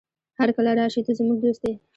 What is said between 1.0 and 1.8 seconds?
ته زموږ دوست يې.